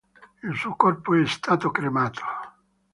Il 0.41 0.55
suo 0.55 0.75
corpo 0.75 1.13
è 1.13 1.23
stato 1.27 1.69
cremato. 1.69 2.23